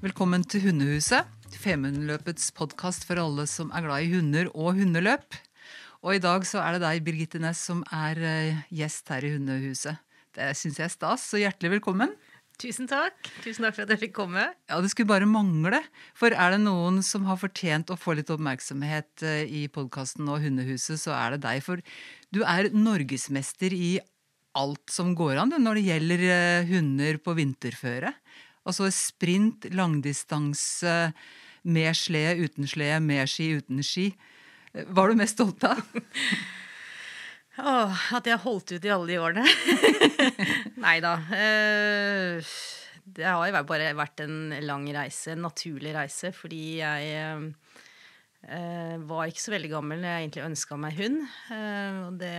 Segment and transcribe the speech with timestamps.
[0.00, 1.24] Velkommen til Hundehuset.
[1.60, 5.32] Femundløpets podkast for alle som er glad i hunder og hundeløp.
[6.04, 9.32] Og i dag så er det deg, Birgitte Næss, som er eh, gjest her i
[9.38, 9.96] Hundehuset.
[10.36, 12.12] Det syns jeg er stas, så hjertelig velkommen.
[12.60, 13.16] Tusen takk.
[13.40, 14.42] Tusen takk for at jeg fikk komme.
[14.68, 15.80] Ja, Det skulle bare mangle.
[16.18, 20.44] For er det noen som har fortjent å få litt oppmerksomhet eh, i podkasten og
[20.44, 21.62] Hundehuset, så er det deg.
[21.64, 21.80] For
[22.34, 23.94] du er norgesmester i
[24.58, 28.12] alt som går an når det gjelder eh, hunder på vinterføre.
[28.68, 31.14] Altså sprint, langdistanse,
[31.64, 34.10] med slede, uten slede, med ski, uten ski.
[34.72, 35.80] Hva er du mest stolt av?
[37.60, 39.44] Åh, at jeg har holdt ut i alle de årene.
[40.84, 41.14] Nei da.
[41.36, 42.52] Eh,
[43.04, 47.10] det har jo bare vært en lang reise, en naturlig reise, fordi jeg
[48.48, 51.20] eh, var ikke så veldig gammel når jeg egentlig ønska meg hund.
[51.56, 52.36] Eh, og det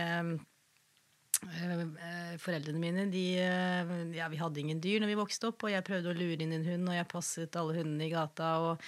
[2.38, 3.22] Foreldrene mine de,
[4.14, 6.54] ja, vi hadde ingen dyr når vi vokste opp, og jeg prøvde å lure inn
[6.54, 8.52] en hund, og jeg passet alle hundene i gata.
[8.62, 8.84] og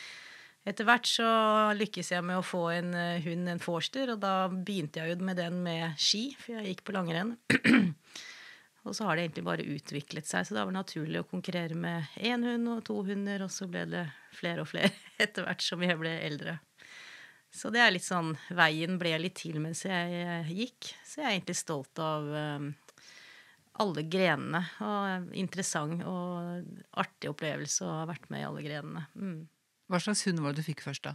[0.64, 1.28] etter hvert så
[1.76, 2.92] lykkes jeg med å få en
[3.24, 6.84] hund, en forster, og da begynte jeg jo med den med ski, for jeg gikk
[6.88, 7.34] på langrenn.
[8.84, 12.16] og så har det egentlig bare utviklet seg, så det var naturlig å konkurrere med
[12.20, 14.92] én hund og to hunder, og så ble det flere og flere
[15.24, 16.58] etter hvert som jeg ble eldre.
[17.54, 20.90] Så det er litt sånn Veien ble litt til mens jeg gikk.
[21.06, 22.72] Så jeg er egentlig stolt av um,
[23.84, 24.64] alle grenene.
[24.82, 29.04] Og interessant og artig opplevelse å ha vært med i alle grenene.
[29.14, 29.38] Mm.
[29.90, 31.14] Hva slags hund var det du fikk først, da?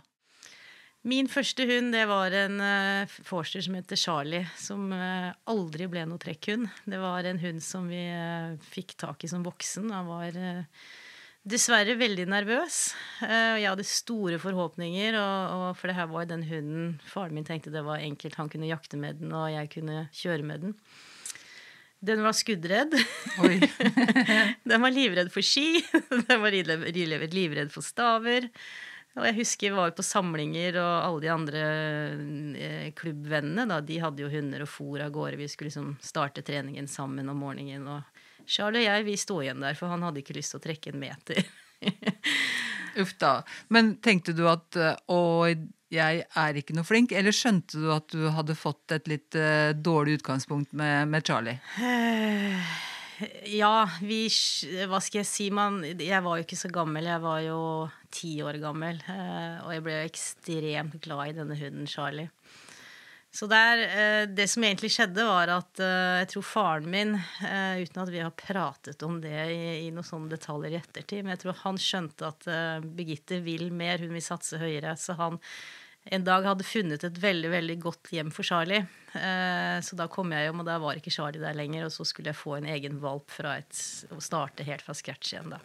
[1.08, 6.04] Min første hund det var en uh, forster som heter Charlie, som uh, aldri ble
[6.10, 6.68] noe trekkhund.
[6.84, 9.88] Det var en hund som vi uh, fikk tak i som voksen.
[9.96, 10.36] Han var
[11.48, 12.82] dessverre veldig nervøs.
[13.24, 17.48] Uh, jeg hadde store forhåpninger, og, og, for det her var den hunden Faren min
[17.48, 18.36] tenkte det var enkelt.
[18.36, 20.76] Han kunne jakte med den, og jeg kunne kjøre med den.
[22.00, 22.94] Den var skuddredd.
[24.70, 25.82] den var livredd for ski.
[26.28, 28.48] den var livredd for staver.
[29.18, 31.64] Og jeg husker vi var på samlinger, og alle de andre
[32.56, 35.40] eh, klubbvennene da, de hadde jo hunder og for av gårde.
[35.42, 37.88] Vi skulle liksom starte treningen sammen om morgenen.
[37.90, 40.66] og Charlie og jeg vi sto igjen der, for han hadde ikke lyst til å
[40.70, 41.44] trekke en meter.
[43.02, 43.42] Uff da.
[43.76, 44.78] Men tenkte du at
[45.12, 45.20] å,
[45.94, 49.72] jeg er ikke noe flink, eller skjønte du at du hadde fått et litt uh,
[49.74, 51.58] dårlig utgangspunkt med, med Charlie?
[51.82, 52.62] Uh,
[53.50, 54.22] ja, vi
[54.88, 57.10] Hva skal jeg si, man Jeg var jo ikke så gammel.
[57.10, 57.62] Jeg var jo
[58.14, 59.02] ti år gammel.
[59.10, 62.30] Uh, og jeg ble ekstremt glad i denne hunden Charlie.
[63.30, 67.12] Så der, uh, Det som egentlig skjedde, var at eh, jeg tror faren min,
[67.46, 71.22] eh, uten at vi har pratet om det i, i noen sånne detaljer i ettertid,
[71.22, 72.50] men jeg tror han skjønte at
[72.98, 74.96] Birgitte vil mer, hun vil satse høyere.
[74.98, 75.38] Så han
[76.10, 78.84] en dag hadde funnet et veldig veldig godt hjem for Charlie.
[79.14, 81.88] Så da kom jeg hjem, og da var ikke Charlie der lenger.
[81.88, 83.78] Og så skulle jeg få en egen valp fra et,
[84.14, 85.54] og starte helt fra scratch igjen.
[85.54, 85.62] da.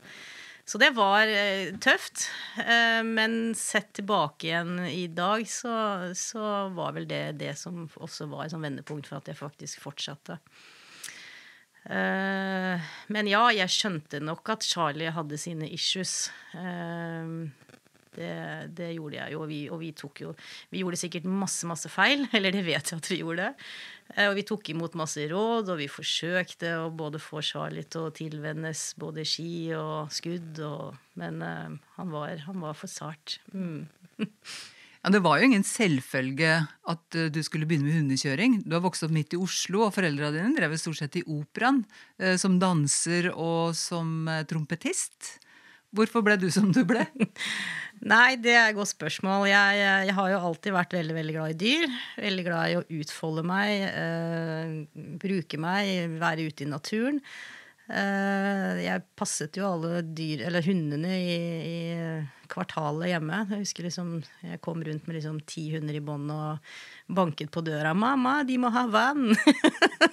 [0.65, 2.31] Så det var eh, tøft.
[2.59, 5.75] Eh, men sett tilbake igjen i dag, så,
[6.17, 10.39] så var vel det det som også var et vendepunkt for at jeg faktisk fortsatte.
[11.85, 16.31] Eh, men ja, jeg skjønte nok at Charlie hadde sine issues.
[18.15, 18.35] Det,
[18.79, 20.35] det, gjorde jeg jo, og vi, og vi, tok jo
[20.71, 22.27] Vi gjorde sikkert masse, masse feil.
[22.37, 23.53] Eller det vet jeg at vi gjorde.
[24.13, 28.09] Eh, og vi tok imot masse råd, og vi forsøkte å både få Charlie til
[28.09, 33.41] å tilvennes både ski og skudd, og, men uh, han, var, han, var, for sart.
[33.57, 33.85] Mm.
[35.05, 38.55] Ja, Det var jo ingen selvfølge at uh, du skulle begynne med hundekjøring.
[38.65, 41.83] Du har vokst opp midt i Oslo, og foreldra dine drev stort sett i operaen.
[42.41, 45.35] Som danser og som trompetist.
[45.95, 47.05] Hvorfor ble du som du ble?
[48.13, 49.47] Nei, det er et godt spørsmål.
[49.49, 51.99] Jeg, jeg, har jo alltid vært veldig veldig glad i dyr.
[52.21, 57.23] Veldig glad i å utfolde meg, øh, bruke meg, være ute i naturen.
[57.85, 61.35] Uh, jeg passet jo alle dyr, eller hundene i,
[61.69, 63.43] i kvartalet hjemme.
[63.51, 66.75] Jeg husker liksom, jeg kom rundt med liksom ti hunder i bånd og
[67.13, 67.93] banket på døra.
[67.93, 69.37] 'Mamma, de må ha vann!'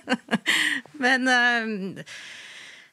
[1.02, 2.04] Men eh,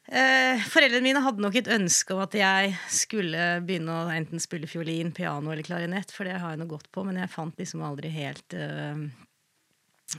[0.09, 4.69] Eh, foreldrene mine hadde nok et ønske om at jeg skulle begynne å enten spille
[4.71, 7.85] fiolin, piano eller klarinett, for det har jeg nå gått på, men jeg fant liksom
[7.85, 8.97] aldri helt uh,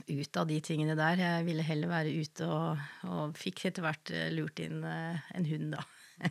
[0.06, 1.24] ut av de tingene der.
[1.24, 5.50] Jeg ville heller være ute, og, og fikk etter hvert uh, lurt inn uh, en
[5.50, 5.82] hund, da.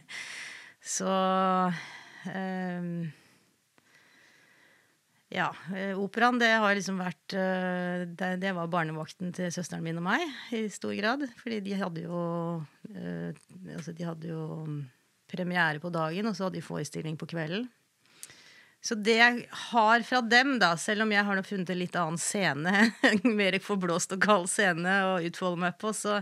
[0.96, 1.12] Så
[5.30, 5.50] ja.
[5.76, 10.08] Eh, operaen, det har liksom vært eh, det, det, var barnevakten til søsteren min og
[10.08, 10.24] meg
[10.58, 11.28] i stor grad.
[11.38, 12.22] Fordi de hadde jo
[12.90, 13.30] eh,
[13.76, 14.46] Altså, de hadde jo
[15.30, 17.68] premiere på dagen, og så hadde de forestilling på kvelden.
[18.82, 22.18] Så det jeg har fra dem, da, selv om jeg har funnet en litt annen
[22.18, 26.22] scene, en mer forblåst og kald scene å utfolde meg på, så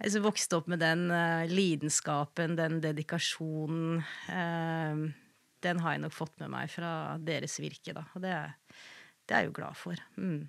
[0.00, 1.10] jeg så vokste opp med den
[1.50, 3.98] lidenskapen, den dedikasjonen.
[4.30, 5.10] Uh,
[5.64, 8.06] den har jeg nok fått med meg fra deres virke, da.
[8.16, 8.34] Og det,
[9.28, 10.00] det er jeg jo glad for.
[10.16, 10.48] Mm.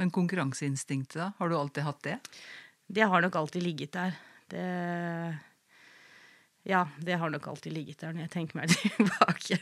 [0.00, 1.30] Men konkurranseinstinktet, da?
[1.38, 2.16] Har du alltid hatt det?
[2.90, 4.18] Det har nok alltid ligget der.
[4.50, 4.66] Det
[6.62, 9.60] Ja, det har nok alltid ligget der når jeg tenker meg tilbake.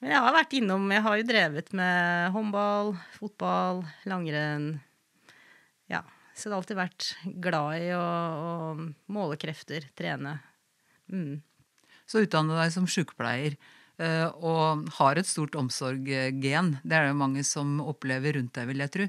[0.00, 4.68] Men jeg har vært innom Jeg har jo drevet med håndball, fotball, langrenn.
[5.90, 6.04] Ja.
[6.36, 7.10] Så det har alltid vært
[7.40, 10.36] glad i å, å måle krefter, trene.
[11.08, 11.40] Mm.
[12.06, 13.56] Så utdanne deg som sykepleier
[13.96, 16.74] og har et stort omsorggen.
[16.84, 19.06] Det er det mange som opplever rundt deg, vil jeg tro.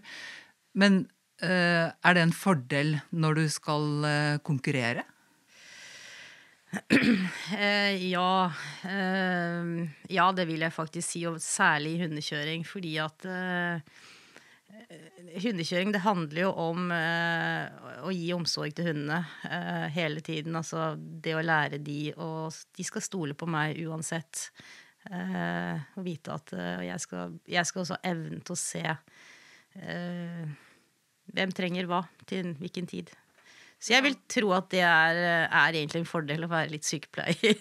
[0.79, 1.01] Men
[1.43, 5.03] eh, er det en fordel når du skal eh, konkurrere?
[7.57, 8.51] Eh, ja.
[8.83, 12.65] Eh, ja, det vil jeg faktisk si, og særlig i hundekjøring.
[12.67, 13.95] Fordi at eh,
[15.41, 20.55] hundekjøring det handler jo om eh, å gi omsorg til hundene eh, hele tiden.
[20.59, 24.49] Altså det å lære de og De skal stole på meg uansett.
[25.07, 28.83] Eh, og vite at jeg skal, jeg, skal, også evne til å se
[31.37, 33.11] hvem trenger hva til hvilken tid.
[33.77, 37.59] Så jeg vil tro at det er, er, egentlig en fordel å være litt sykepleier.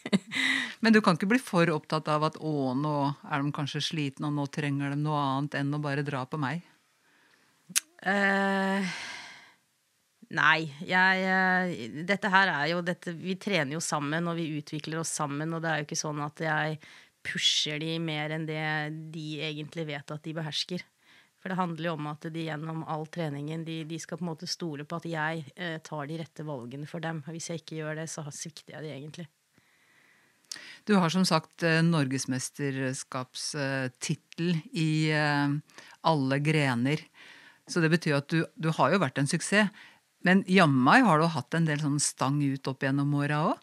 [0.82, 2.94] Men du kan ikke bli for opptatt av at å, nå
[3.28, 6.40] er de kanskje slitne, og nå trenger de noe annet enn å bare dra på
[6.40, 6.64] meg?
[8.04, 8.88] Uh,
[10.32, 10.64] nei.
[10.88, 15.12] Jeg uh, Dette her er jo dette, Vi trener jo sammen, og vi utvikler oss
[15.12, 16.80] sammen, og det er jo ikke sånn at jeg
[17.24, 18.64] pusher de mer enn det
[19.12, 20.84] de egentlig vet at de behersker.
[21.44, 24.30] For det handler jo om at de gjennom all treningen de, de skal på en
[24.30, 27.20] måte stole på at jeg eh, tar de rette valgene for dem.
[27.28, 29.26] Hvis jeg ikke gjør det, så svikter jeg de egentlig.
[30.88, 35.52] Du har som sagt eh, norgesmesterskapstittel i eh,
[36.08, 36.96] alle grener.
[37.68, 39.68] Så det betyr at du, du har jo vært en suksess.
[40.24, 43.60] Men jammen har du hatt en del sånn stang ut opp gjennom åra òg.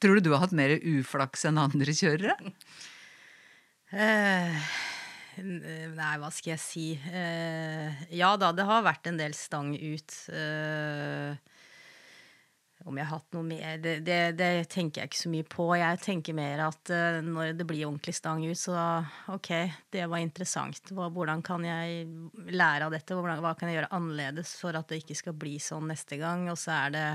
[0.00, 2.40] Tror du du har hatt mer uflaks enn andre kjørere?
[3.92, 4.56] Uh,
[5.42, 6.88] Nei, hva skal jeg si.
[7.12, 10.16] Eh, ja da, det har vært en del stang ut.
[10.34, 11.56] Eh,
[12.88, 15.66] om jeg har hatt noe mer det, det, det, tenker jeg ikke så mye på.
[15.76, 18.76] Jeg tenker mer at uh, når det blir ordentlig stang ut, så
[19.34, 19.50] ok,
[19.92, 20.92] det var interessant.
[20.94, 22.06] Hva, hvordan kan jeg
[22.48, 23.16] lære av dette?
[23.18, 26.46] Hvordan, hva kan jeg gjøre annerledes for at det ikke skal bli sånn neste gang?
[26.52, 27.06] Og så er det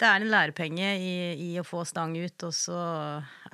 [0.00, 2.78] det er en lærepenge i, i, å få stang ut, og så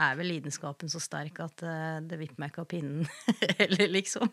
[0.00, 3.08] er vel lidenskapen så sterk at uh, det vipper meg ikke av pinnen
[3.60, 4.32] heller, liksom.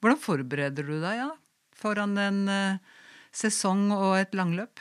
[0.00, 1.30] Hvordan forbereder du deg ja,
[1.76, 3.00] foran en uh,
[3.34, 4.80] sesong og et langløp?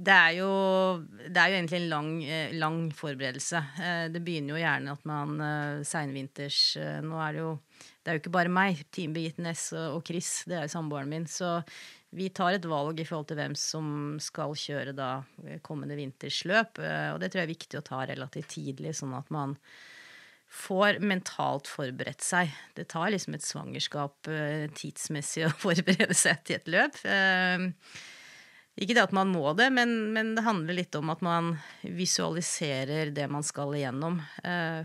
[0.00, 0.50] Det er, jo,
[1.28, 3.60] det er jo egentlig en lang, uh, lang forberedelse.
[4.14, 5.34] det begynner jo gjerne at man
[5.84, 6.62] seinvinters
[7.04, 7.56] Nå er det jo
[8.00, 11.10] det er jo ikke bare meg, Team Birgitte Næss og Chris, det er jo samboeren
[11.12, 11.26] min.
[11.28, 11.58] Så
[12.10, 13.86] vi tar et valg i forhold til hvem som
[14.22, 15.10] skal kjøre da
[15.66, 16.82] kommende vinters løp.
[16.82, 19.54] Eh, og det tror jeg er viktig å ta relativt tidlig, sånn at man
[20.50, 22.50] får mentalt forberedt seg.
[22.74, 26.98] Det tar liksom et svangerskap eh, tidsmessig å forberede seg til et løp.
[27.06, 27.68] Eh,
[28.80, 31.52] ikke det at man må det, men, men, det handler litt om at man
[31.84, 34.22] visualiserer det man skal igjennom,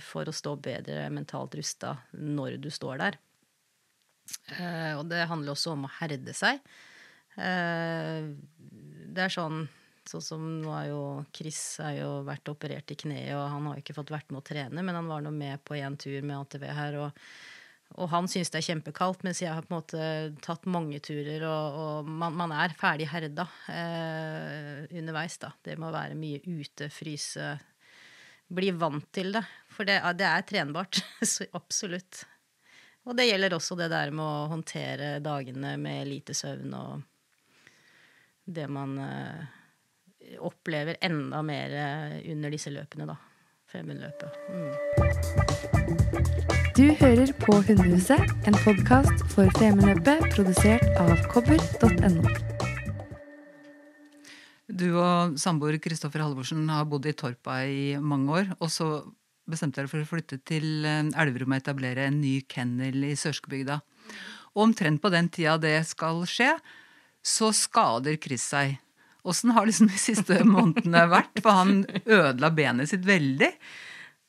[0.03, 3.17] for å stå bedre mentalt rusta når du står der.
[4.97, 6.59] og det handler også om å herde seg.
[7.41, 8.29] Eh,
[9.15, 9.65] det er sånn
[10.05, 10.99] Sånn som nå er jo
[11.33, 14.37] Chris er jo vært operert i kneet, og han har jo ikke fått vært med
[14.37, 16.97] å trene, men han var nå med på en tur med ATV her.
[17.07, 17.23] og
[17.95, 20.07] og han syns det er kjempekaldt, mens jeg har på en måte
[20.43, 21.45] tatt mange turer.
[21.47, 25.53] Og, og man, man, er ferdig herda eh, underveis, da.
[25.63, 27.53] Det må være mye ute, fryse.
[28.51, 29.45] Bli vant til det.
[29.71, 30.99] For det, det er trenbart.
[31.33, 32.25] Så absolutt.
[33.05, 37.05] Og det gjelder også det der med å håndtere dagene med lite søvn og
[38.45, 39.45] det man uh,
[40.45, 43.17] opplever enda mer uh, under disse løpene, da.
[43.71, 44.29] Femundløpet.
[44.53, 44.73] Mm.
[46.77, 52.23] Du hører på Hundehuset, en podkast for Femundløpet produsert av kobber.no.
[54.75, 58.49] Du og samboer Kristoffer Halvorsen har bodd i Torpa i mange år.
[58.59, 58.89] Og så
[59.47, 63.79] bestemte dere for å flytte til eh, Elverum og etablere en ny kennel i Sørskebygda.
[64.55, 66.55] Og omtrent på den tida det skal skje,
[67.25, 68.77] så skader Chris seg.
[69.25, 71.41] Åssen har liksom de siste månedene vært?
[71.41, 73.51] For han ødela benet sitt veldig.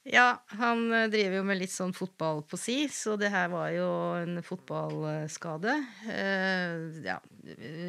[0.06, 3.72] Ja, han eh, driver jo med litt sånn fotball på si, så det her var
[3.74, 3.88] jo
[4.20, 5.74] en fotballskade.
[6.12, 7.16] Eh, ja,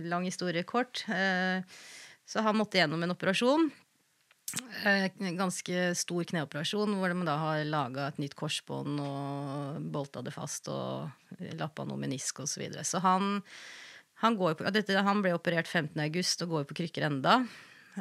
[0.09, 1.03] lang historie kort.
[1.13, 1.61] Eh,
[2.27, 3.69] så han måtte gjennom en operasjon.
[4.83, 10.33] eh, ganske stor kneoperasjon hvor de da har laga et nytt korsbånd og bolta det
[10.33, 12.49] fast og lappa noe menisk osv.
[12.49, 12.83] Så, videre.
[12.87, 13.43] så han,
[14.23, 15.97] han, går på, dette, han ble operert 15.
[16.07, 17.41] august og går på krykker enda.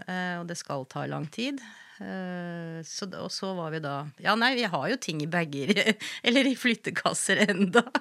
[0.04, 1.61] Eh, og det skal ta lang tid.
[2.00, 5.73] Eh, så, og så var vi da Ja, nei, vi har jo ting i bager,
[6.26, 7.85] eller i flyttekasser enda.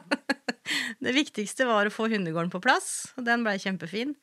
[1.06, 4.16] Det viktigste var å få hundegården på plass, og den blei kjempefin.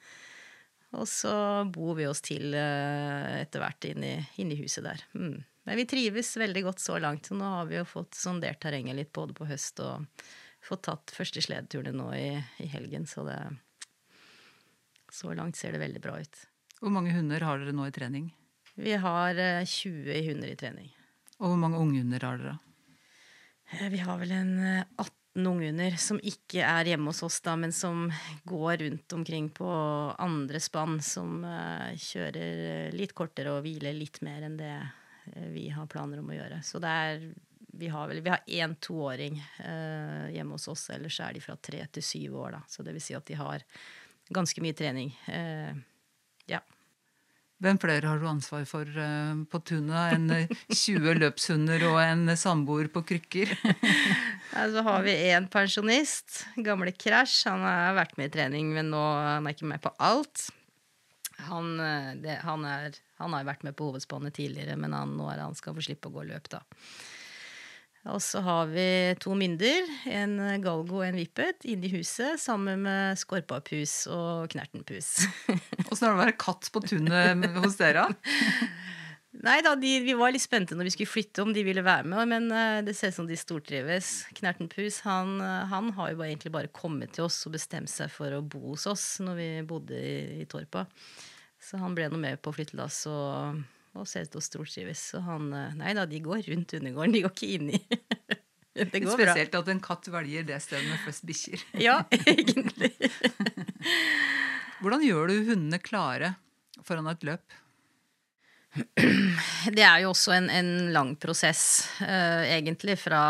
[0.98, 1.32] Og så
[1.72, 5.04] bor vi oss til eh, etter hvert inne i huset der.
[5.14, 5.36] Mm.
[5.68, 7.28] Men vi trives veldig godt så langt.
[7.28, 10.24] Så nå har vi jo fått sondert terrenget litt både på høst og
[10.62, 12.32] fått tatt første sledeturene nå i,
[12.64, 13.06] i helgen.
[13.08, 13.38] Så det
[15.12, 16.44] Så langt ser det veldig bra ut.
[16.80, 18.30] Hvor mange hunder har dere nå i trening?
[18.80, 19.36] Vi har
[19.68, 20.88] 20 eh, hunder i trening.
[21.38, 22.54] Og hvor mange unghunder har dere?
[23.76, 27.76] Eh, vi har vel en 18 unghunder som ikke er hjemme hos oss, da, men
[27.76, 28.06] som
[28.48, 29.68] går rundt omkring på
[30.16, 31.44] andre spann, som
[31.96, 34.74] kjører litt kortere og hviler litt mer enn det
[35.52, 36.60] vi har planer om å gjøre.
[36.64, 37.32] Så det er
[37.72, 39.40] Vi har vel Vi har én toåring
[40.34, 42.62] hjemme hos oss, ellers er de fra tre til syv år, da.
[42.68, 43.64] Så det vil si at de har
[44.30, 45.10] ganske mye trening.
[46.46, 46.60] ja.
[47.62, 50.30] Hvem flere har du ansvar for uh, på tunet enn
[50.66, 53.52] 20 løpshunder og en samboer på krykker?
[54.56, 56.42] ja, så har vi én pensjonist.
[56.58, 57.44] Gamle Krasj.
[57.52, 60.48] Han har vært med i trening, men nå han er ikke med på alt.
[61.46, 65.30] Han, eh, det, han, er, han har vært med på hovedspannet tidligere, men han, nå
[65.30, 66.62] er han skal få slippe å gå løp, da.
[68.10, 68.84] Og så har vi
[69.22, 75.28] to mynder, en galgo og en vippet, inni huset sammen med skorpapus og knertenpus.
[75.92, 78.08] Åssen er det å være katt på tunet hos dere?
[79.42, 82.04] Nei da, de, Vi var litt spente når vi skulle flytte, om de ville være
[82.10, 82.28] med.
[82.28, 84.10] Men uh, det ser ut som de stortrives.
[84.36, 88.12] Knertenpus han, uh, han, har jo bare, egentlig bare kommet til oss og bestemt seg
[88.12, 90.84] for å bo hos oss når vi bodde i, i Torpa.
[91.62, 93.62] Så han ble nå med på flyttelass og
[93.98, 95.04] og ser ut til å stortrives.
[95.12, 97.80] Så han eh, Nei da, de går rundt undergården, de går ikke inni.
[98.92, 99.64] det går Spesielt bra.
[99.64, 101.66] at en katt velger det stedet med flest bikkjer.
[101.88, 102.92] ja, egentlig.
[104.82, 106.36] Hvordan gjør du hundene klare
[106.82, 107.58] foran et løp?
[109.76, 113.20] Det er jo også en, en lang prosess, uh, egentlig, fra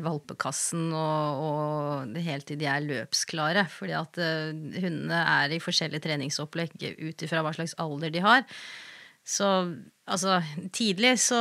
[0.00, 3.66] valpekassen og, og helt til de er løpsklare.
[3.70, 4.48] Fordi at uh,
[4.80, 8.48] hundene er i forskjellige treningsopplegg ut ifra hva slags alder de har.
[9.28, 9.46] Så
[10.08, 10.38] altså,
[10.72, 11.38] tidlig så,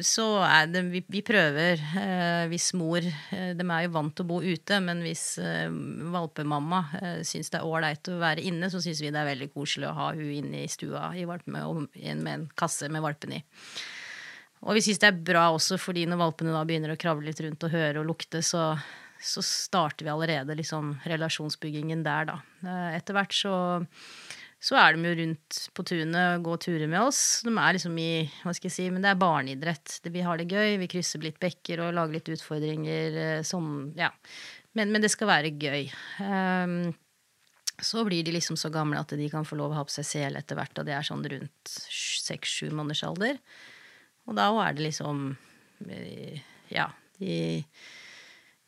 [0.00, 1.82] så er det Vi, vi prøver.
[2.00, 5.68] Eh, hvis mor eh, De er jo vant til å bo ute, men hvis eh,
[6.14, 9.50] valpemamma eh, syns det er ålreit å være inne, så syns vi det er veldig
[9.52, 11.66] koselig å ha hun inne i stua i valpene,
[12.16, 13.44] med en kasse med valpene i.
[14.64, 17.42] Og vi syns det er bra også fordi når valpene da begynner å kravle litt
[17.44, 18.70] rundt og høre og lukte, så,
[19.20, 22.40] så starter vi allerede liksom relasjonsbyggingen der, da.
[22.64, 23.54] Eh, etter hvert så
[24.62, 27.42] så er de jo rundt på tunet og går turer med oss.
[27.44, 28.10] De er liksom i
[28.42, 29.98] Hva skal jeg si Men det er barneidrett.
[30.08, 30.78] Vi har det gøy.
[30.80, 33.18] Vi krysser litt bekker og lager litt utfordringer.
[33.46, 34.08] Sånn, ja.
[34.76, 35.90] Men, men det skal være gøy.
[36.24, 36.94] Um,
[37.82, 40.08] så blir de liksom så gamle at de kan få lov å ha på seg
[40.08, 43.40] sele etter hvert, og det er sånn rundt seks-sju måneders alder.
[44.26, 45.28] Og da er det liksom
[45.90, 46.40] eh,
[46.72, 46.88] Ja,
[47.20, 47.36] de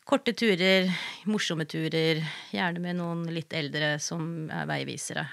[0.09, 0.87] Korte turer,
[1.29, 5.27] morsomme turer, gjerne med noen litt eldre som er veivisere.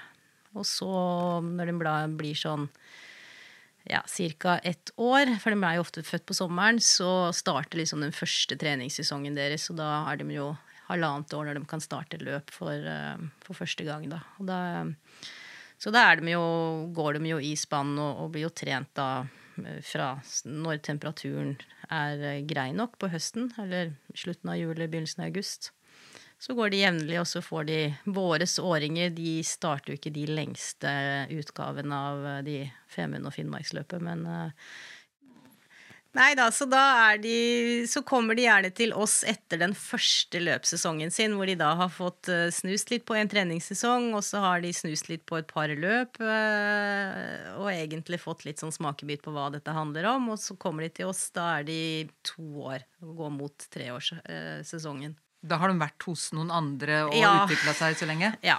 [0.57, 0.89] Og så,
[1.43, 2.67] når den blir sånn
[3.87, 4.01] ja,
[4.41, 4.57] ca.
[4.67, 8.57] ett år, for de er jo ofte født på sommeren, så starter liksom den første
[8.59, 9.69] treningssesongen deres.
[9.71, 10.51] Og da er de jo
[10.89, 14.07] halvannet år når de kan starte løp for, uh, for første gang.
[14.11, 14.21] Da.
[14.39, 14.59] da
[15.77, 16.43] så da de jo,
[16.95, 19.27] går de jo i spann og, og, blir jo trent da
[19.61, 21.53] eh, fra når temperaturen
[21.93, 25.71] er eh, grei nok på høsten, eller slutten av juli, begynnelsen av august.
[26.37, 27.79] Så går de jevnlig, og så får de
[28.13, 30.91] Våres åringer de starter jo ikke de lengste
[31.33, 32.59] utgavene av eh, de
[32.93, 34.69] Femund og Finnmarksløpet, men uh,
[36.17, 37.33] Nei da, så da er de
[37.89, 41.91] Så kommer de gjerne til oss etter den første løpssesongen sin, hvor de da har
[41.93, 45.49] fått uh, snust litt på en treningssesong, og så har de snust litt på et
[45.49, 50.57] par løp, og egentlig fått litt sånn smakebit på hva dette handler om, og så
[50.61, 51.81] kommer de til oss, da er de
[52.25, 55.17] to år, og går mot treårssesongen.
[55.41, 57.33] Da har de vært hos noen andre og ja.
[57.43, 58.31] utvikla seg så lenge?
[58.45, 58.57] Ja.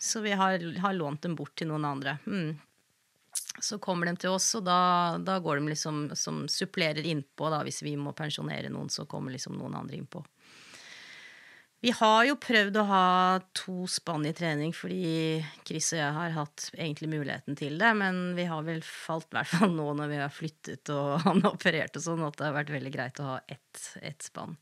[0.00, 2.16] Så vi har, har, lånt dem bort til noen andre.
[2.26, 2.56] Mm.
[3.60, 7.50] Så kommer de til oss, og da, da går de liksom som supplerer innpå.
[7.52, 7.60] Da.
[7.66, 10.24] Hvis vi må pensjonere noen, så kommer liksom noen andre innpå.
[11.80, 13.04] Vi har jo prøvd å ha
[13.56, 17.92] to spann i trening, fordi Chris og jeg har hatt egentlig muligheten til det.
[17.96, 21.40] Men vi har vel falt, i hvert fall nå når vi har flyttet og han
[21.46, 24.58] har operert og sånn, at det har vært veldig greit å ha ett, ett spann.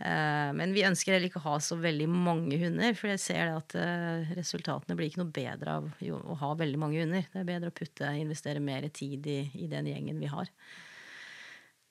[0.00, 3.50] Eh, men vi ønsker heller ikke å ha så veldig mange hunder, for jeg ser
[3.52, 7.26] at eh, resultatene blir ikke noe bedre av å ha veldig mange hunder.
[7.28, 10.48] Det er bedre å putte, investere mer tid i, i den gjengen vi har.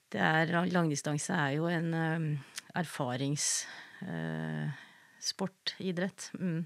[0.09, 2.41] Er, langdistanse er jo en um,
[2.81, 6.33] erfaringssport, idrett.
[6.41, 6.65] Mm.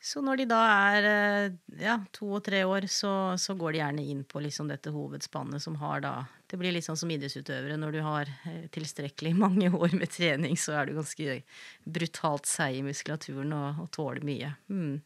[0.00, 3.80] Så når de da er eh, ja, to og tre år, så, så, går de
[3.80, 6.12] gjerne inn på liksom dette hovedspannet som har da
[6.48, 7.76] Det blir litt sånn som idrettsutøvere.
[7.76, 11.40] Når du har eh, tilstrekkelig mange år med trening, så er du ganske
[11.82, 14.54] brutalt seig i muskulaturen og, og tåler mye.
[14.70, 15.00] Mm.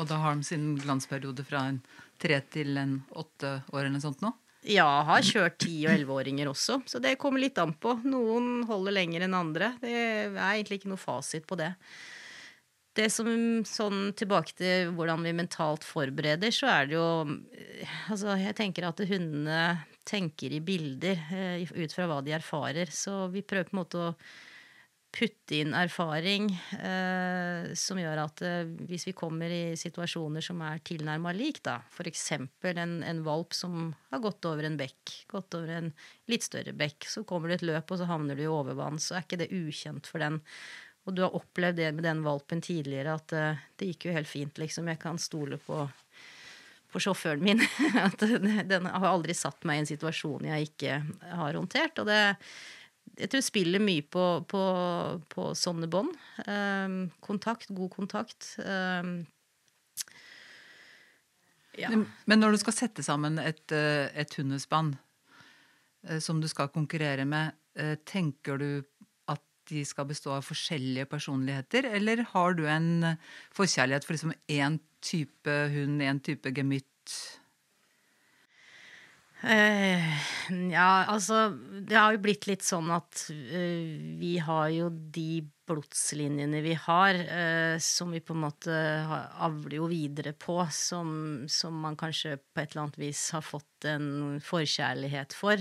[0.00, 1.78] Og da har de sin glansperiode fra en
[2.22, 4.32] tre til en åtte år eller noe sånt nå?
[4.70, 7.96] Ja, har kjørt ti- og elleveåringer også, så det kommer litt an på.
[8.06, 9.72] Noen holder lenger enn andre.
[9.82, 11.72] Det er egentlig ikke noe fasit på det
[12.98, 13.28] det som
[13.68, 17.08] sånn tilbake til hvordan vi mentalt forbereder, så er det jo
[18.12, 19.62] Altså, jeg tenker at hundene
[20.06, 22.90] tenker i bilder eh, ut fra hva de erfarer.
[22.90, 24.14] Så vi prøver på en måte å
[25.12, 26.46] putte inn erfaring
[26.78, 31.80] eh, som gjør at eh, hvis vi kommer i situasjoner som er tilnærma lik, da,
[31.92, 32.24] f.eks.
[32.32, 35.92] En, en valp som har gått over en bekk, gått over en
[36.32, 39.18] litt større bekk, så kommer det et løp, og så havner du i overvann, så
[39.18, 40.40] er ikke det ukjent for den
[41.02, 44.30] og du har opplevd det med den valpen tidligere, at uh, det gikk jo helt
[44.30, 44.90] fint, liksom.
[44.92, 45.80] Jeg kan stole på,
[46.92, 47.64] på sjåføren min.
[48.06, 51.00] at den har aldri satt meg i en situasjon jeg ikke
[51.32, 51.98] har håndtert.
[52.02, 52.22] Og det
[53.18, 54.62] jeg tror spiller mye på, på,
[55.28, 56.14] på sånne bånd.
[56.46, 58.54] Um, kontakt, god kontakt.
[58.62, 59.26] Um,
[61.76, 61.90] ja.
[61.90, 64.94] Men når du skal sette sammen et, eh, et hundespann
[66.20, 67.54] som du skal konkurrere med,
[68.04, 68.82] tenker du
[69.70, 72.90] de skal bestå av forskjellige personligheter, eller har du en
[73.54, 76.90] forkjærlighet for liksom én type hund, én type gemytt?
[79.42, 80.02] Uh,
[80.70, 81.48] ja, altså
[81.82, 83.88] Det har jo blitt litt sånn at uh,
[84.20, 88.76] vi har jo de blodslinjene vi har, uh, som vi på en måte
[89.42, 93.88] avler jo videre på, som, som, man kanskje på et eller annet vis har fått
[93.90, 95.58] en forkjærlighet for.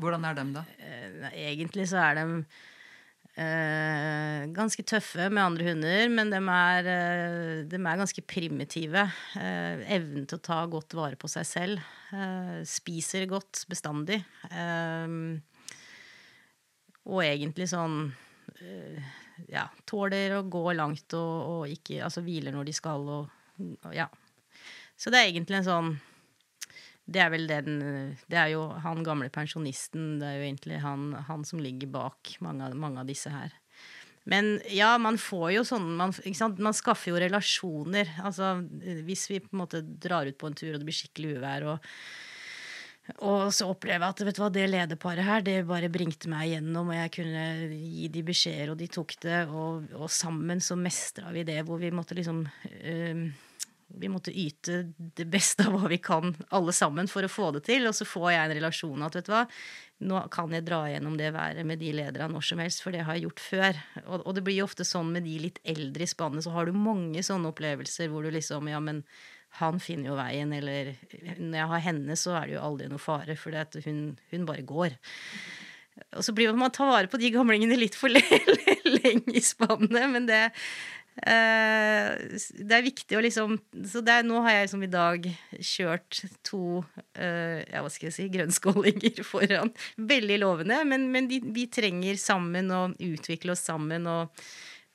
[0.00, 0.64] Hvordan er de, da?
[1.36, 2.26] egentlig så er de
[3.40, 9.04] Eh, ganske tøffe med andre hunder, men de er, eh, de er ganske primitive.
[9.36, 11.78] Eh, evnen til å ta godt vare på seg selv.
[12.12, 14.24] Eh, spiser godt bestandig.
[14.50, 15.38] Eh,
[17.06, 18.12] og egentlig sånn
[18.60, 19.02] eh,
[19.48, 23.30] Ja, tåler å gå langt og, og ikke Altså hviler når de skal og
[23.94, 24.06] Ja.
[25.00, 25.88] Så det er egentlig en sånn
[27.10, 27.80] det er vel den
[28.30, 32.36] Det er jo han gamle pensjonisten, det er jo egentlig han, han som ligger bak
[32.44, 33.52] mange mange av, disse her.
[34.30, 36.14] Men ja, man får jo sånn man,
[36.60, 38.12] man, skaffer jo relasjoner.
[38.22, 38.58] Altså
[39.06, 41.66] hvis vi på en måte drar ut på en tur, og det blir skikkelig uvær,
[41.72, 41.90] og,
[43.26, 46.50] og så opplever jeg at vet du hva, det lederparet her, det bare bringte meg
[46.52, 47.44] igjennom, og jeg kunne
[47.74, 51.80] gi de beskjeder, og de tok det, og, og sammen så mestra vi det, hvor
[51.82, 53.24] vi måtte liksom øh,
[53.98, 57.64] vi måtte yte det beste av hva vi kan, alle sammen, for å få det
[57.68, 57.88] til.
[57.90, 59.42] Og så får jeg en relasjon at vet du hva,
[60.10, 63.04] nå kan jeg dra gjennom det været med de lederne når som helst, for det
[63.06, 63.82] har jeg gjort før.
[64.06, 66.68] Og, og, det blir jo ofte sånn med de litt eldre i spannet, så har
[66.68, 69.04] du mange sånne opplevelser hvor du liksom Ja, men
[69.58, 70.92] han finner jo veien, eller
[71.40, 74.62] når jeg har henne, så er det jo aldri noe fare, for hun, hun bare
[74.62, 74.94] går.
[76.16, 80.28] Og så blir man tar vare på de gamlingene litt for lenge i spannet, men
[80.30, 80.44] det,
[81.18, 83.56] det er viktig å liksom
[83.92, 85.26] Så er, nå har jeg liksom i dag
[85.58, 89.72] kjørt to uh, ja, hva skal jeg si, grønnskålinger foran.
[89.96, 94.44] Veldig lovende, men, men de, vi trenger sammen å utvikle oss sammen og,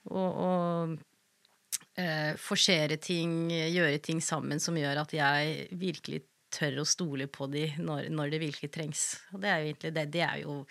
[0.09, 0.95] og, og
[1.99, 6.23] uh, forsere ting, gjøre ting sammen som gjør at jeg virkelig
[6.55, 9.07] tør å stole på de når, når det virkelig trengs.
[9.35, 10.61] Og det er jo egentlig det, det er jo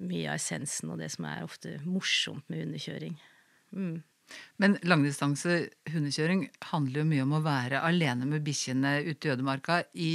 [0.00, 3.16] mye av essensen og det som er ofte morsomt med underkjøring.
[3.74, 4.00] Mm.
[4.62, 9.82] Men langdistanse hundekjøring handler jo mye om å være alene med bikkjene ute i ødemarka
[9.94, 10.12] i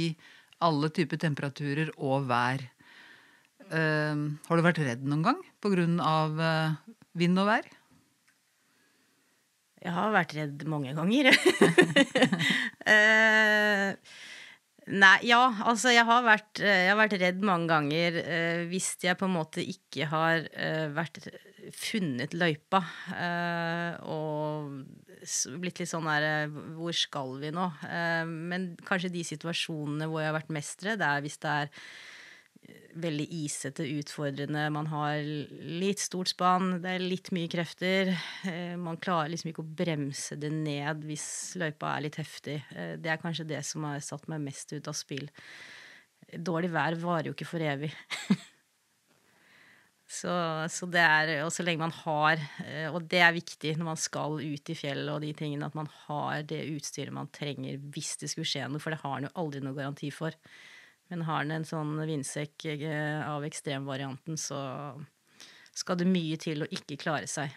[0.64, 2.64] alle typer temperaturer og vær.
[3.66, 5.88] Uh, har du vært redd noen gang pga.
[5.90, 7.66] Uh, vind og vær?
[9.82, 11.30] Jeg har vært redd mange ganger.
[12.86, 13.92] uh,
[14.86, 18.92] Nei, ja, altså jeg har vært, eh, jeg har vært redd mange ganger eh, hvis
[19.02, 21.26] jeg på en måte ikke har eh, vært
[21.74, 22.80] funnet løypa.
[23.16, 24.74] Eh, og
[25.60, 27.70] blitt litt sånn der eh, Hvor skal vi nå?
[27.88, 31.72] Eh, men kanskje de situasjonene hvor jeg har vært mest redd, er hvis det er
[32.96, 34.64] veldig isete, utfordrende.
[34.74, 38.10] Man har litt stort spann, det er litt mye krefter.
[38.80, 41.28] Man klarer liksom ikke å bremse det ned hvis
[41.60, 42.56] løypa er litt heftig.
[42.72, 45.28] Det er kanskje det som har satt meg mest ut av spill.
[46.26, 47.92] Dårlig vær varer jo ikke for evig.
[50.16, 50.32] Så,
[50.72, 53.98] så det er, og så lenge man har, eh, og det er viktig når man
[54.00, 58.14] skal ut i fjellet og de tingene, at man har det utstyret man trenger hvis
[58.22, 60.36] det skulle skje noe, for det har en jo aldri noe garanti for.
[61.12, 64.58] Men har en en sånn vindsekk eh, av ekstremvarianten, så
[65.76, 67.52] skal det mye til å ikke klare seg.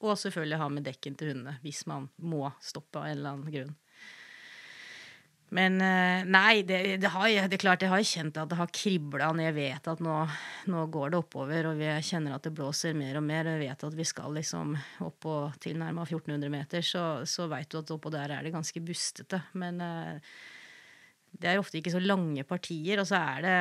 [0.00, 3.52] Og selvfølgelig ha med dekken til hundene hvis man må stoppe av en eller annen
[3.54, 3.76] grunn.
[5.54, 8.72] Men eh, nei, det, det, har, det er klart jeg har kjent at det har
[8.74, 10.16] kribla når jeg vet at nå,
[10.72, 13.68] nå, går det oppover, og vi kjenner at det blåser mer og mer, og jeg
[13.68, 17.94] vet at vi skal liksom opp på tilnærma 1400 meter, så, så veit du at
[17.94, 19.44] oppå der er det ganske bustete.
[19.60, 20.34] Men uh,
[21.38, 23.56] det er ofte ikke så lange partier, og så er det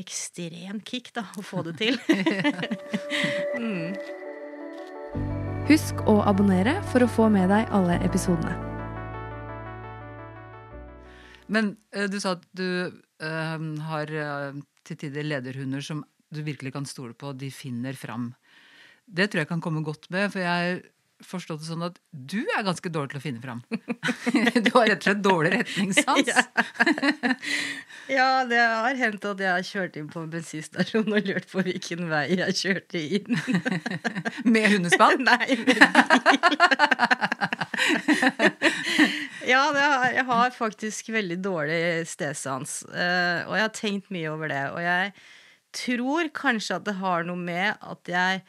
[0.00, 1.98] ekstremt kick da, å få det til.
[3.60, 3.96] mm.
[5.68, 8.73] Husk å abonnere for å få med deg alle episodene.
[11.52, 16.04] Men uh, du sa at du uh, har uh, til tider lederhunder som
[16.34, 18.32] du virkelig kan stole på, de finner fram.
[19.04, 20.80] Det tror jeg kan komme godt med, for jeg
[21.26, 23.60] forstått det sånn at du er ganske dårlig til å finne fram.
[24.64, 26.28] du har rett og slett dårlig retningssans.
[26.32, 26.42] ja.
[28.18, 31.64] ja, det har hendt at jeg har kjørt inn på en bensinstasjon og lurt på
[31.66, 33.40] hvilken vei jeg kjørte inn.
[34.46, 35.24] med hundespann?
[35.26, 36.58] Nei, med bil.
[39.48, 42.82] ja, har, jeg har faktisk veldig dårlig stedsans.
[42.90, 44.64] Uh, og jeg har tenkt mye over det.
[44.74, 45.14] Og jeg
[45.74, 48.44] tror kanskje at det har noe med at jeg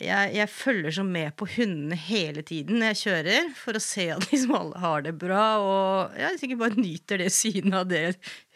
[0.00, 4.06] jeg, jeg, følger så med på hundene hele tiden når jeg kjører, for å se
[4.14, 5.46] at liksom alle har det bra.
[5.60, 8.04] Og jeg sikkert bare nyter det synet av det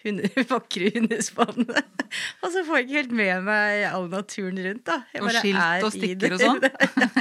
[0.04, 2.06] hunde, vakre hundespannet.
[2.42, 5.02] og så får jeg ikke helt med meg all naturen rundt, da.
[5.20, 6.64] og skilt og stikker og sånn?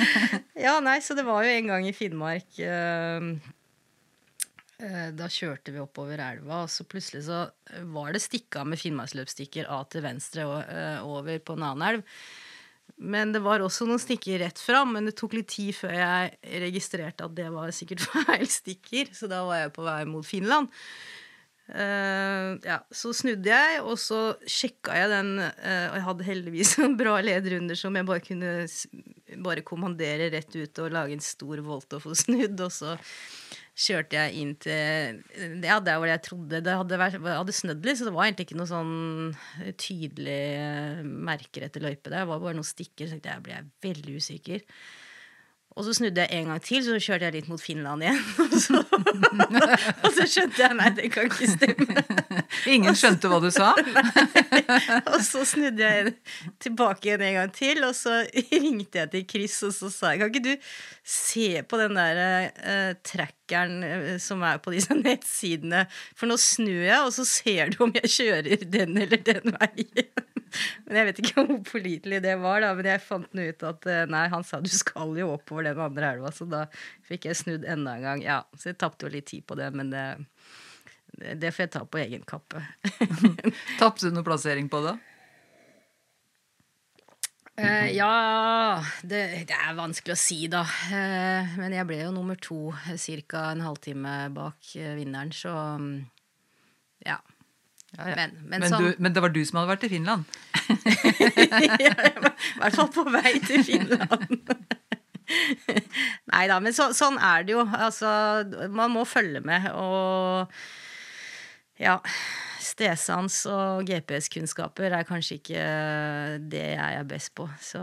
[0.66, 2.50] ja, nei, så det var jo en gang i Finnmark.
[4.84, 7.46] Uh, da kjørte vi oppover elva, og så plutselig så
[7.94, 12.18] var det stikka med Finnmarksløpsstikker av til venstre og uh, over på en annen elv.
[12.98, 14.94] Men det var også noen stikker rett fram.
[14.96, 19.12] Men det tok litt tid før jeg registrerte at det var sikkert feil stikker.
[19.16, 20.72] Så da var jeg på vei mot Finland.
[21.74, 25.32] Uh, ja, så snudde jeg, og så sjekka jeg den.
[25.42, 28.52] Uh, og jeg hadde heldigvis en bra leder under som jeg bare kunne
[29.44, 32.62] bare kommandere rett ut og lage en stor volt og få snudd.
[32.62, 32.94] Og så
[33.74, 35.24] kjørte jeg inn til
[35.66, 38.52] Ja, der hvor jeg trodde det hadde, vært, hadde snødd litt, så det var egentlig
[38.52, 42.22] ikke noe sånn tydelig merker etter løype der.
[42.22, 44.62] Det var bare noen stikker, så jeg ble veldig usikker.
[45.74, 48.20] Og så snudde jeg en gang til, så kjørte jeg litt mot Finland igjen.
[48.44, 48.82] Og så,
[50.04, 52.04] og så skjønte jeg nei, det kan ikke stemme.
[52.76, 53.72] Ingen skjønte hva du sa?
[53.80, 54.80] Nei.
[55.10, 56.14] Og så snudde jeg
[56.64, 60.22] tilbake igjen en gang til, og så ringte jeg til Chris og så sa jeg,
[60.22, 60.70] kan ikke du
[61.16, 62.22] se på den der
[62.62, 67.74] uh, trackeren eh, som er på disse nettsidene, for nå snur jeg, og så ser
[67.74, 70.10] du om jeg kjører den eller den veien.
[70.86, 72.74] Men jeg vet ikke hvor pålitelig det var, da.
[72.78, 75.82] Men jeg fant nå ut at eh, nei, han sa du skal jo oppover den
[75.82, 76.66] andre elva, så da
[77.08, 78.26] fikk jeg snudd enda en gang.
[78.26, 80.06] Ja, Så jeg tapte jo litt tid på det, men det,
[81.42, 82.62] det får jeg ta på egen kappe.
[83.82, 84.98] Tapte du noe plassering på det?
[87.54, 90.63] Uh, ja det, det, er vanskelig å si, da.
[90.89, 93.52] Uh, men jeg ble jo nummer to ca.
[93.52, 95.92] en halvtime bak uh, vinneren, så um,
[97.06, 97.20] ja.
[97.94, 98.16] Ja, ja.
[98.18, 100.26] Men, men, men, sånn, du, men, det var du som hadde vært i Finland?
[101.86, 104.50] ja, I hvert fall på vei til Finland.
[106.34, 107.62] Nei da, men så, sånn er det jo.
[107.70, 108.10] Altså,
[108.74, 109.70] man må følge med.
[109.78, 110.50] Og
[111.82, 112.00] ja
[112.74, 115.66] Stedsans og GPS-kunnskaper er kanskje ikke
[116.50, 117.46] det jeg er best på.
[117.62, 117.82] Så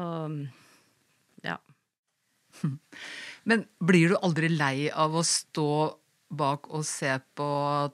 [1.46, 1.57] ja.
[3.48, 5.70] Men blir du aldri lei av å stå
[6.31, 7.48] bak og se på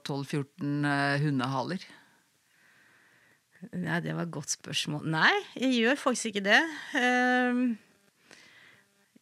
[0.05, 1.85] 12-14 eh, hundehaler?
[3.73, 5.07] Nei, det var et godt spørsmål.
[5.09, 6.59] Nei, jeg gjør faktisk ikke det.
[6.93, 7.73] Uh,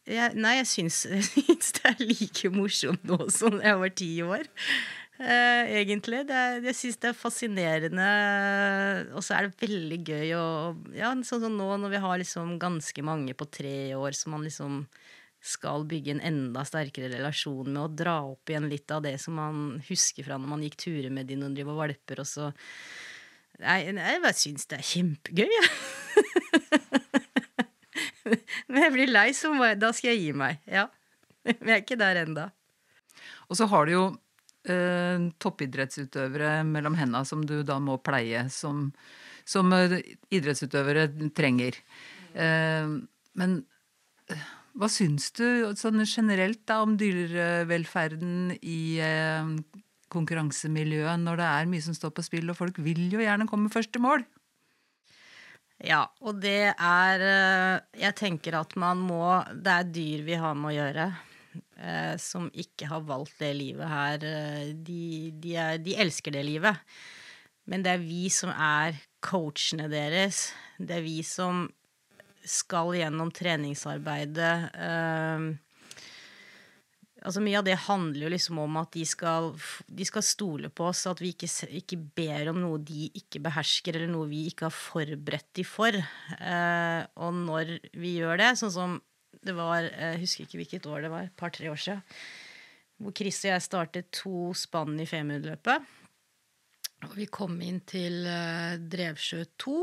[0.06, 3.94] jeg, nei, jeg syns, jeg syns, det er like morsomt nå som da jeg var
[3.96, 4.50] ti år.
[5.16, 6.26] Uh, egentlig.
[6.28, 8.08] Er, jeg syns det er fascinerende,
[9.16, 10.46] og så er det veldig gøy å
[10.96, 14.44] Ja, sånn som nå når vi har liksom ganske mange på tre år som man
[14.44, 14.82] liksom
[15.46, 19.36] skal bygge en enda sterkere relasjon med å dra opp igjen litt av det som
[19.38, 22.50] man husker fra når man gikk turer med de når de var valper, og så
[23.56, 25.68] Nei, jeg bare syns det er kjempegøy, jeg.
[28.68, 30.58] Når jeg blir lei, så jeg, da skal jeg gi meg.
[30.68, 30.82] Ja.
[31.46, 32.44] Men jeg er ikke der enda.
[33.48, 34.04] Og så har du jo
[34.70, 38.90] eh, toppidrettsutøvere mellom henda som du da må pleie, som,
[39.46, 39.98] som eh,
[40.34, 41.78] idrettsutøvere trenger.
[42.34, 42.92] Eh,
[43.40, 43.56] men
[44.30, 45.46] eh, hva syns du
[45.78, 49.52] sånn generelt da om dyrevelferden i eh,
[50.12, 53.72] konkurransemiljøet når det er mye som står på spill, og folk vil jo gjerne komme
[53.72, 54.26] først til mål?
[55.84, 57.22] Ja, og det er
[58.00, 61.04] Jeg tenker at man må Det er dyr vi har med å gjøre.
[61.76, 64.24] Eh, som ikke har valgt det livet her.
[64.24, 66.80] Eh, de, de, er, de, elsker det livet.
[67.68, 70.50] Men det er vi som er coachene deres.
[70.78, 71.66] Det er vi som
[72.46, 74.54] skal gjennom treningsarbeidet.
[74.72, 75.46] Eh,
[77.26, 79.50] altså Mye av det handler jo liksom om at de skal,
[79.86, 81.50] de skal stole på oss, at vi ikke,
[81.82, 85.98] ikke, ber om noe de ikke behersker, eller noe vi ikke har forberedt de for.
[86.38, 88.98] Eh, og når vi gjør det, sånn som
[89.46, 92.02] det var Jeg husker ikke hvilket år det var, et par-tre år siden,
[93.02, 95.84] hvor Chris og jeg startet to spann i Femundløpet.
[97.04, 99.76] Og vi kom inn til eh, Drevsjø 2.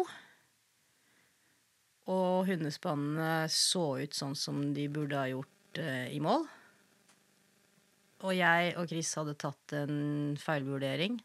[2.13, 6.47] Og hundespannene så ut sånn som de burde ha gjort eh, i mål.
[8.23, 11.19] Og jeg og Chris hadde tatt en feilvurdering.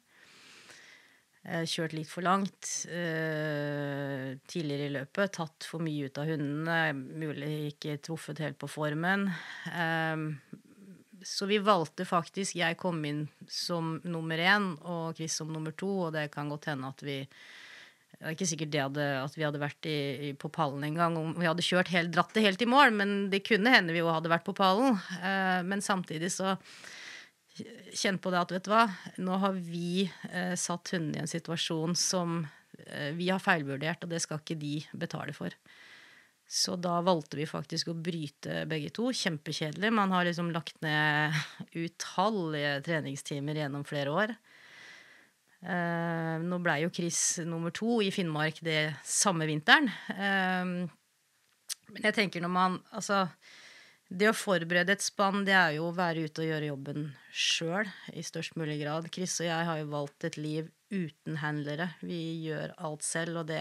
[1.47, 5.37] Eh, kjørt litt for langt eh, tidligere i løpet.
[5.39, 6.81] Tatt for mye ut av hundene.
[6.97, 9.29] Mulig ikke truffet helt på formen.
[9.71, 10.25] Eh,
[11.29, 15.89] så vi valgte faktisk Jeg kom inn som nummer én og Chris som nummer to,
[16.07, 17.23] og det kan godt hende at vi
[18.19, 21.15] det er ikke sikkert hadde, at vi hadde vært i, i, på pallen en gang
[21.21, 24.01] om vi hadde kjørt helt, dratt det helt i mål, men det kunne hende vi
[24.01, 24.97] jo hadde vært på pallen.
[25.21, 26.57] Eh, men samtidig så
[27.95, 28.87] kjenn på det at vet du hva,
[29.23, 32.41] nå har vi eh, satt hundene i en situasjon som
[32.87, 35.55] eh, vi har feilvurdert, og det skal ikke de betale for.
[36.49, 39.11] Så da valgte vi faktisk å bryte begge to.
[39.13, 39.91] Kjempekjedelig.
[39.93, 41.37] Man har liksom lagt ned
[41.77, 44.33] utallige treningstimer gjennom flere år.
[45.59, 49.91] Eh, nå blei jo Chris nummer to i Finnmark det samme vinteren.
[50.15, 50.87] Uh,
[51.89, 53.25] men jeg tenker når man Altså,
[54.09, 57.89] det å forberede et spann, det er jo å være ute og gjøre jobben sjøl
[58.17, 59.11] i størst mulig grad.
[59.13, 61.91] Chris og jeg har jo valgt et liv uten handlere.
[62.01, 63.61] Vi gjør alt selv, og det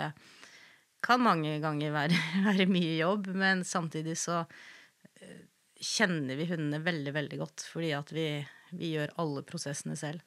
[1.03, 5.41] kan mange ganger være, være mye jobb, men samtidig så uh,
[5.83, 8.29] kjenner vi hundene veldig, veldig godt fordi at vi,
[8.71, 10.23] vi gjør alle prosessene selv.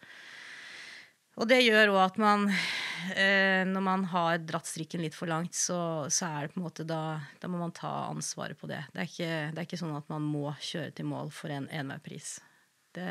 [1.41, 2.43] Og det gjør òg at man,
[3.15, 6.67] eh, når man har dratt strikken litt for langt, så, så, er det på en
[6.67, 8.83] måte da, da må man ta ansvaret på det.
[8.93, 11.69] Det er, ikke, det er ikke sånn at man må kjøre til mål for en
[11.73, 12.35] enhver pris.
[12.93, 13.09] Det,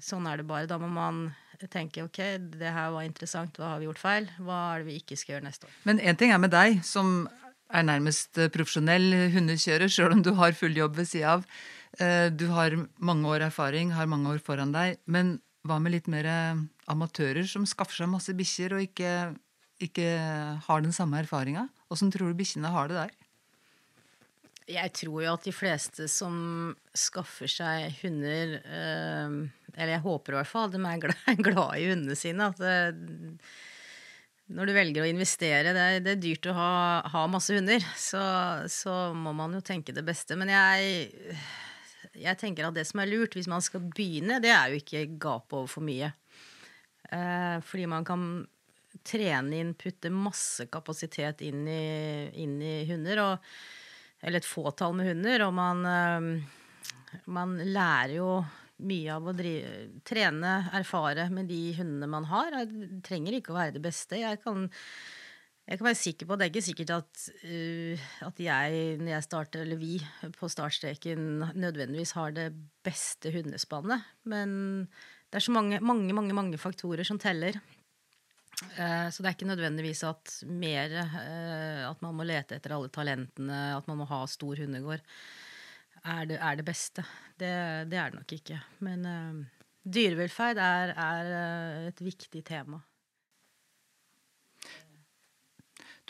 [0.00, 0.70] sånn er det bare.
[0.70, 1.26] Da må man
[1.68, 2.22] tenke ok,
[2.56, 4.30] det her var interessant, hva har vi gjort feil?
[4.40, 5.76] Hva er det vi ikke skal gjøre neste år?
[5.90, 7.28] Men én ting er med deg, som
[7.68, 11.44] er nærmest profesjonell hundekjører, sjøl om du har full jobb ved sida av.
[12.00, 14.96] Eh, du har mange år erfaring, har mange år foran deg.
[15.04, 15.36] Men
[15.68, 16.60] hva med litt mer eh,
[16.92, 19.14] amatører som skaffer seg masse bikkjer og ikke,
[19.84, 20.06] ikke,
[20.66, 21.66] har den samme erfaringa?
[21.92, 23.16] Åssen tror du bikkjene har det der?
[24.70, 26.36] Jeg tror jo at de fleste som
[26.94, 29.32] skaffer seg hunder øh,
[29.74, 32.52] Eller jeg håper i hvert fall de er glad, i hundene sine.
[32.52, 33.40] At det,
[34.50, 36.70] når du velger å investere Det er, det er dyrt å ha,
[37.02, 37.82] ha, masse hunder.
[37.98, 38.22] Så,
[38.70, 40.38] så må man jo tenke det beste.
[40.38, 41.34] Men jeg
[42.18, 45.04] jeg tenker at det som er lurt hvis man skal begynne, det er jo ikke
[45.20, 46.10] gape over for mye.
[47.10, 48.24] Eh, fordi man kan
[49.06, 53.22] trene inn, putte masse kapasitet inn i, inn i hunder.
[53.24, 53.52] Og,
[54.20, 55.46] eller et fåtall med hunder.
[55.46, 58.32] Og man, eh, man lærer jo
[58.80, 62.62] mye av å drive, trene, erfare med de hundene man har.
[62.66, 64.22] Det trenger ikke å være det beste.
[64.22, 64.68] Jeg kan
[65.70, 69.26] jeg kan være sikker på, Det er ikke sikkert at, uh, at jeg, når jeg
[69.26, 70.00] starter, eller vi
[70.34, 72.48] på startstreken nødvendigvis har det
[72.82, 74.02] beste hundespannet.
[74.24, 74.88] Men
[75.30, 77.60] det er så mange, mange, mange, mange faktorer som teller.
[78.74, 82.90] Uh, så det er ikke nødvendigvis at mer uh, At man må lete etter alle
[82.92, 85.06] talentene, at man må ha stor hundegård,
[86.02, 87.06] er det, er det beste.
[87.38, 87.54] Det,
[87.92, 88.58] det, er det nok ikke.
[88.82, 89.06] Men
[89.84, 92.80] dyrevelferd er, er et viktig tema.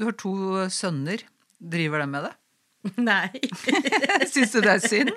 [0.01, 0.33] Du har to
[0.73, 1.21] sønner.
[1.61, 2.33] Driver de med det?
[3.11, 3.29] Nei.
[4.33, 5.11] Syns du det er synd?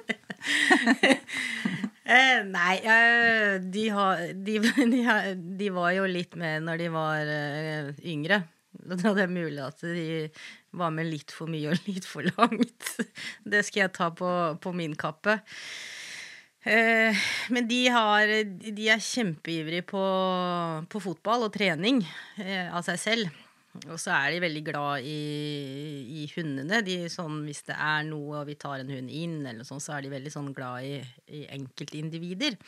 [2.17, 4.99] eh, nei, eh, de, har, de, de,
[5.61, 8.41] de, var jo litt med når de var eh, yngre.
[8.73, 10.27] Da er det mulig at de
[10.75, 12.91] var med litt for mye og litt for langt.
[13.47, 15.37] Det skal jeg ta på, på min kappe.
[16.67, 17.23] Eh,
[17.55, 20.03] men de, har, de er kjempeivrige på,
[20.91, 22.03] på, fotball og trening
[22.39, 23.42] eh, av seg selv.
[23.73, 25.21] Og så er de veldig glad i,
[26.21, 26.83] i hundene.
[26.85, 30.05] De, sånn, hvis det er noe og vi tar en hund inn, sånn, så er
[30.05, 30.99] de veldig sånn glad i,
[31.33, 32.59] i enkeltindivider.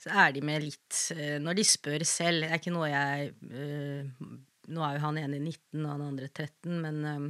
[0.00, 2.46] Så er de med litt uh, når de spør selv.
[2.46, 4.08] Det er ikke noe jeg øh,
[4.72, 7.24] Nå er jo han ene 19 og han andre 13, men øh,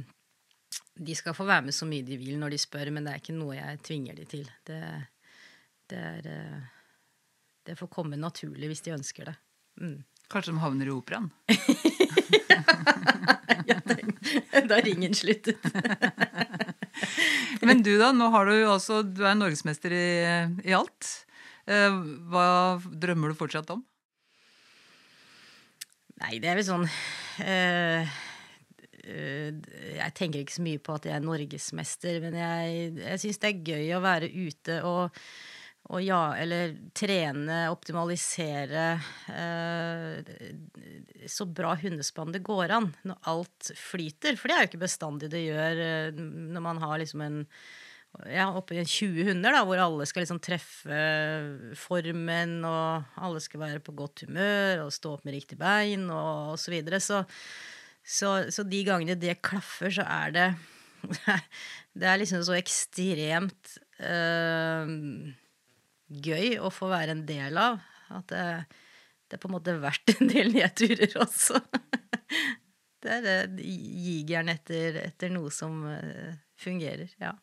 [1.01, 3.21] de skal få være med så mye de vil når de spør, men det er
[3.23, 4.45] ikke noe jeg tvinger de til.
[4.69, 4.79] Det,
[5.89, 6.27] det, er,
[7.65, 9.35] det får komme naturlig hvis de ønsker det.
[9.81, 9.97] Mm.
[10.31, 11.31] Kanskje de havner i operaen?
[13.63, 13.77] Ja,
[14.67, 15.61] da ringen sluttet.
[17.61, 20.07] Men du da, nå har du jo også, du er norgesmester i,
[20.67, 21.09] i alt.
[21.69, 21.95] Eh,
[22.31, 22.45] Hva
[22.81, 23.83] drømmer du fortsatt om?
[26.23, 28.11] Nei, det er vel sånn øh,
[29.03, 29.49] øh,
[29.97, 33.49] Jeg tenker ikke så mye på at jeg er norgesmester, men jeg, jeg syns det
[33.49, 35.23] er gøy å være ute og,
[35.91, 38.85] og ja, eller trene, optimalisere
[39.27, 40.29] eh,
[41.27, 44.37] så bra hundespann det går an når alt flyter.
[44.39, 46.21] For det er jo ikke bestandig det gjør eh,
[46.55, 47.41] når man har liksom en
[48.29, 51.03] ja, oppi 20 hunder, da, hvor alle skal liksom treffe
[51.81, 56.53] formen, og alle skal være på godt humør og stå opp med riktig bein, og,
[56.53, 56.63] osv.
[56.63, 57.01] så videre.
[57.03, 57.23] Så,
[58.05, 60.51] så, så de gangene det klaffer, så er det
[61.99, 64.93] Det er liksom så ekstremt øh,
[66.07, 67.79] gøy å få være en del av.
[68.13, 68.43] At det,
[69.29, 71.61] det er på en måte verdt en del nedturer også.
[73.03, 77.33] Det er det jigeren etter, etter noe som øh, fungerer, ja.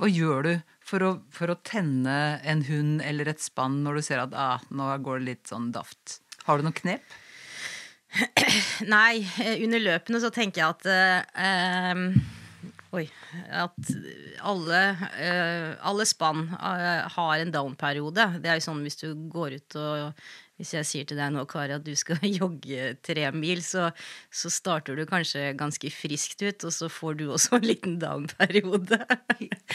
[0.00, 0.52] Hva gjør du
[0.84, 2.14] for å, for å tenne
[2.48, 5.68] en hund eller et spann når du ser at ah, nå går det litt sånn
[5.74, 6.22] daft?
[6.46, 7.04] Har du noen knep?
[8.94, 12.06] Nei, eh, under løpene så tenker jeg at eh,
[12.96, 13.04] Oi.
[13.54, 13.76] At
[14.42, 14.78] alle,
[15.22, 18.24] eh, alle spann eh, har en down-periode.
[18.42, 20.22] Det er jo sånn hvis du går ut og
[20.60, 23.86] Hvis jeg sier til deg nå, Kari, at du skal jogge tre mil, så,
[24.28, 28.98] så starter du kanskje ganske friskt ut, og så får du også en liten down-periode.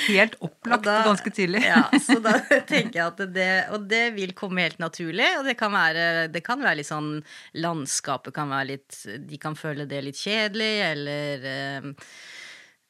[0.06, 1.64] Helt opplagt da- ganske tidlig.
[1.66, 2.36] Ja, så da
[2.70, 5.26] tenker jeg at det Og det vil komme helt naturlig.
[5.40, 7.16] Og det kan være, det kan være litt sånn
[7.58, 11.94] Landskapet kan være litt De kan føle det litt kjedelig, eller eh,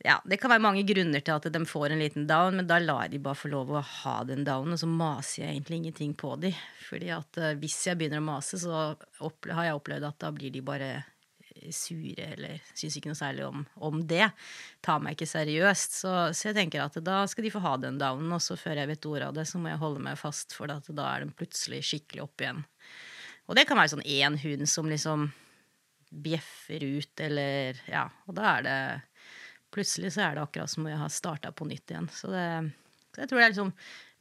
[0.06, 2.78] ja, Det kan være mange grunner til at de får en liten down, men da
[2.82, 6.13] lar de bare få lov å ha den downen, og så maser jeg egentlig ingenting
[6.18, 6.54] på de.
[6.86, 10.54] Fordi at eh, hvis jeg begynner å mase, så har jeg opplevd at da blir
[10.54, 10.94] de bare
[11.74, 14.28] sure eller syns ikke noe særlig om, om det.
[14.86, 15.98] Tar meg ikke seriøst.
[16.04, 18.82] Så, så jeg tenker at da skal de få ha den downen, og så før
[18.82, 21.26] jeg vet ordet av det, så må jeg holde meg fast, for at da er
[21.26, 22.62] de plutselig skikkelig opp igjen.
[23.46, 25.30] Og det kan være sånn én hund som liksom
[26.26, 28.80] bjeffer ut, eller Ja, og da er det
[29.76, 32.10] Plutselig så er det akkurat som om jeg har starta på nytt igjen.
[32.14, 32.46] Så, det,
[33.12, 33.72] så jeg tror er liksom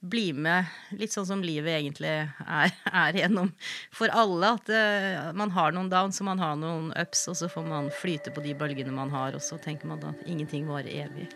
[0.05, 3.51] bli med, litt sånn som livet egentlig er, er gjennom
[3.95, 4.55] for alle.
[4.59, 7.91] At eh, man har noen downs og man har noen ups, og så får man
[8.03, 11.29] flyte på de bølgene man har, og så tenker man at ingenting varer evig.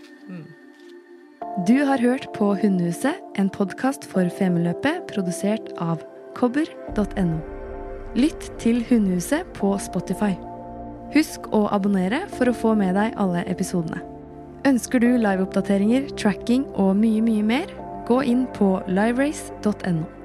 [1.66, 6.04] Du har hørt på Hundehuset, en podkast for Femundløpet produsert av
[6.38, 7.40] kobber.no.
[8.18, 10.34] Lytt til Hundehuset på Spotify.
[11.14, 14.02] Husk å abonnere for å få med deg alle episodene.
[14.68, 17.74] Ønsker du liveoppdateringer, tracking og mye, mye mer?
[18.08, 20.17] Gå inn på liverace.no.